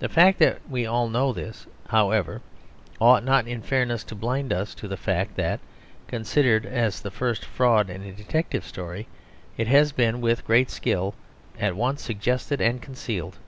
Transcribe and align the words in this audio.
The 0.00 0.10
fact 0.10 0.40
that 0.40 0.58
we 0.68 0.84
all 0.84 1.08
know 1.08 1.32
this, 1.32 1.66
however, 1.88 2.42
ought 3.00 3.24
not 3.24 3.48
in 3.48 3.62
fairness 3.62 4.04
to 4.04 4.14
blind 4.14 4.52
us 4.52 4.74
to 4.74 4.86
the 4.86 4.98
fact 4.98 5.36
that, 5.36 5.58
considered 6.06 6.66
as 6.66 7.00
the 7.00 7.10
first 7.10 7.46
fraud 7.46 7.88
in 7.88 8.02
a 8.02 8.12
detective 8.12 8.66
story, 8.66 9.08
it 9.56 9.66
has 9.66 9.90
been, 9.90 10.20
with 10.20 10.44
great 10.46 10.68
skill, 10.70 11.14
at 11.58 11.76
once 11.76 12.02
suggested 12.02 12.60
and 12.60 12.82
concealed. 12.82 13.38